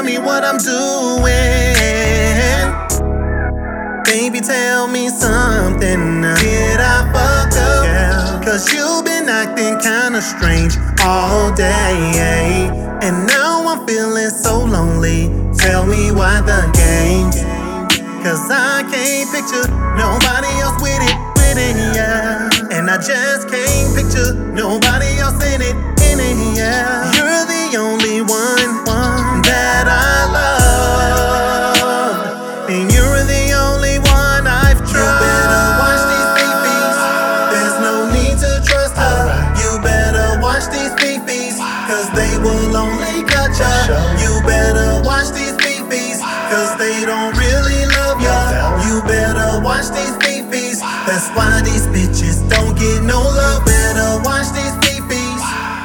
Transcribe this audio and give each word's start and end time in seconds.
tell 0.00 0.02
me 0.02 0.18
what 0.18 0.44
I'm 0.44 0.58
doing. 0.58 1.30
Baby, 4.04 4.40
tell 4.40 4.86
me 4.86 5.08
something. 5.08 6.22
Did 6.22 6.80
I 6.80 7.10
fuck 7.12 7.52
up? 7.56 8.44
Cause 8.44 8.72
you 8.72 8.99
acting 9.30 9.78
kinda 9.78 10.20
strange 10.20 10.74
all 11.04 11.52
day. 11.52 12.68
And 13.00 13.26
now 13.26 13.64
I'm 13.70 13.86
feeling 13.86 14.28
so 14.28 14.64
lonely. 14.64 15.30
Tell 15.56 15.86
me 15.86 16.10
why 16.10 16.42
the 16.42 16.60
game? 16.74 17.30
Cause 18.24 18.44
I 18.50 18.82
can't 18.92 19.30
picture 19.32 19.66
nobody 19.96 20.52
else 20.60 20.82
with 20.82 21.02
it, 21.08 21.16
with 21.38 21.58
it, 21.58 21.76
yeah. 21.96 22.50
And 22.74 22.90
I 22.90 22.98
just 22.98 23.48
can't 23.48 23.90
picture 23.96 24.34
nobody 24.52 25.10
else 25.22 25.40
in 25.54 25.62
it, 25.62 25.76
in 26.10 26.18
it, 26.20 26.36
yeah. 26.58 27.10
You're 27.16 27.39
That's 51.20 51.36
why 51.36 51.60
these 51.60 51.84
bitches 51.92 52.40
don't 52.48 52.72
get 52.80 53.04
no 53.04 53.20
love. 53.20 53.60
Better 53.68 54.24
watch 54.24 54.48
these 54.56 54.72
babies. 54.80 55.42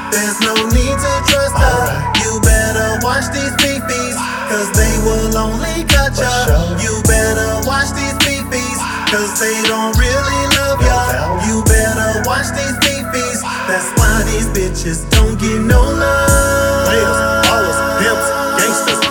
There's 0.08 0.40
no 0.40 0.56
need 0.72 0.96
to 0.96 1.14
trust 1.28 1.60
her. 1.60 1.84
You 2.24 2.40
better 2.40 3.04
watch 3.04 3.28
these 3.36 3.52
babies. 3.60 4.16
Cause 4.48 4.72
they 4.80 4.96
will 5.04 5.36
only 5.36 5.84
cut 5.92 6.16
ya. 6.16 6.80
You 6.80 7.04
better 7.04 7.68
watch 7.68 7.92
these 8.00 8.16
babies. 8.24 8.80
Cause 9.12 9.36
they 9.36 9.60
don't 9.68 9.92
really 10.00 10.42
love 10.56 10.80
ya. 10.80 11.04
You 11.52 11.68
better 11.68 12.24
watch 12.24 12.56
these 12.56 12.80
babies. 12.80 13.44
That's 13.68 13.92
why 14.00 14.24
these 14.32 14.48
bitches 14.56 15.04
don't 15.12 15.36
get 15.36 15.60
no 15.60 15.84
love. 15.84 16.88
Players, 16.88 17.20
ballers, 17.44 17.80
pimps, 18.00 18.28
gangsters, 18.56 19.04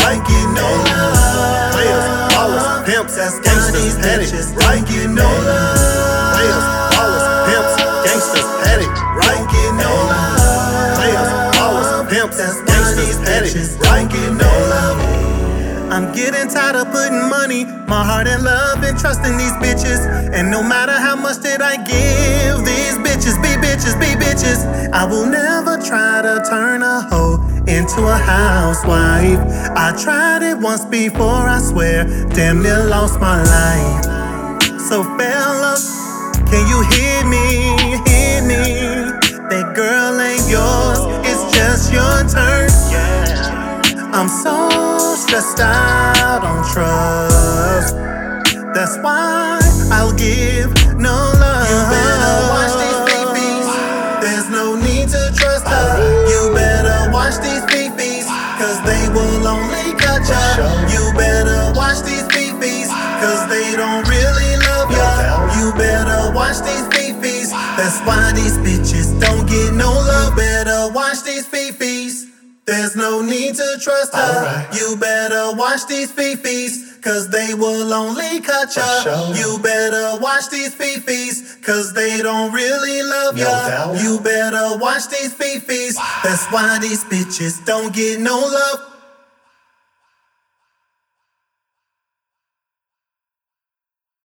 Don't 0.00 0.24
get 0.24 0.46
no 0.56 0.64
love. 0.88 1.72
Players, 1.76 2.06
ballers, 2.32 2.64
pimps, 2.88 3.14
That's 3.20 3.36
gangsters, 3.44 4.00
bitches 4.00 4.56
don't 4.56 4.88
get 4.88 5.10
no 5.10 5.28
love. 5.28 5.39
Bitches 13.50 13.82
don't 13.82 14.08
get 14.10 14.32
no 14.32 14.50
love. 14.70 15.90
I'm 15.90 16.12
getting 16.14 16.48
tired 16.48 16.76
of 16.76 16.92
putting 16.92 17.28
money, 17.28 17.64
my 17.64 18.04
heart 18.04 18.28
and 18.28 18.44
love 18.44 18.82
and 18.84 18.96
trust 18.96 19.26
in 19.26 19.36
these 19.36 19.52
bitches. 19.54 20.06
And 20.32 20.50
no 20.50 20.62
matter 20.62 20.92
how 20.92 21.16
much 21.16 21.38
that 21.38 21.60
I 21.60 21.76
give 21.78 22.64
these 22.64 22.94
bitches, 23.02 23.42
be 23.42 23.50
bitches, 23.58 23.98
be 23.98 24.14
bitches. 24.22 24.92
I 24.92 25.04
will 25.04 25.26
never 25.26 25.82
try 25.82 26.22
to 26.22 26.44
turn 26.48 26.82
a 26.82 27.02
hoe 27.10 27.42
into 27.66 28.06
a 28.06 28.16
housewife. 28.16 29.40
I 29.76 29.98
tried 30.00 30.42
it 30.42 30.58
once 30.58 30.84
before, 30.84 31.48
I 31.50 31.58
swear, 31.58 32.04
damn 32.30 32.62
near 32.62 32.84
lost 32.84 33.18
my 33.18 33.42
life. 33.42 34.04
So 34.88 35.02
fellas, 35.18 35.90
can 36.50 36.68
you? 36.68 36.80
Hear 36.94 37.24
me? 37.26 38.09
I'm 44.20 44.28
so 44.28 44.68
stressed 45.16 45.60
out 45.60 46.44
on 46.44 46.60
trust. 46.68 47.96
That's 48.76 48.98
why 48.98 49.56
I'll 49.90 50.12
give 50.12 50.68
no 51.00 51.16
love. 51.40 51.64
You 51.64 51.80
better 51.88 52.36
watch 52.52 52.74
these 52.84 53.00
babies. 53.08 53.64
There's 54.20 54.48
no 54.52 54.76
need 54.76 55.08
to 55.08 55.32
trust 55.32 55.64
her. 55.64 55.96
You 56.28 56.52
better 56.52 57.10
watch 57.10 57.40
these 57.40 57.64
babies. 57.72 58.28
Cause 58.60 58.76
they 58.84 59.08
will 59.08 59.40
only 59.48 59.96
cut 59.96 60.28
ya. 60.28 60.68
You 60.92 61.16
better 61.16 61.72
watch 61.72 62.04
these 62.04 62.28
babies. 62.28 62.92
Cause 63.24 63.48
they 63.48 63.72
don't 63.72 64.04
really 64.04 64.52
love 64.68 64.92
ya. 64.92 65.48
You 65.56 65.72
better 65.80 66.36
watch 66.36 66.60
these 66.60 66.84
babies. 66.92 67.52
That's 67.80 67.96
why 68.04 68.32
these 68.36 68.58
bitches 68.58 69.18
don't 69.18 69.48
get 69.48 69.72
no 69.72 69.88
love. 69.88 70.36
Better 70.36 70.60
watch 70.60 70.68
these 70.68 70.84
babies. 70.84 70.89
There's 72.70 72.94
no 72.94 73.20
need 73.20 73.54
to 73.56 73.68
trust 73.82 74.14
her. 74.14 74.42
You 74.78 74.96
better 74.96 75.56
watch 75.56 75.86
these 75.88 76.12
fifis, 76.12 77.02
cause 77.02 77.28
they 77.28 77.52
will 77.54 77.92
only 77.92 78.40
cut 78.40 78.70
ya. 78.76 78.82
You 79.34 79.58
better 79.58 80.20
watch 80.22 80.50
these 80.50 80.72
fifis, 80.74 81.60
cause 81.66 81.92
they 81.92 82.22
don't 82.22 82.52
really 82.52 83.02
love 83.02 83.34
ya. 83.36 83.48
You 84.02 84.20
better 84.20 84.78
watch 84.78 85.08
these 85.08 85.34
fifis. 85.34 85.96
That's 86.22 86.46
why 86.52 86.78
these 86.80 87.02
bitches 87.04 87.64
don't 87.66 87.92
get 87.92 88.20
no 88.20 88.38
love. 88.38 88.78